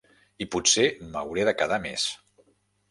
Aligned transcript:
I 0.45 0.47
potser 0.55 0.87
m'hauré 1.11 1.47
de 1.51 1.57
quedar 1.61 1.81
més. 1.89 2.09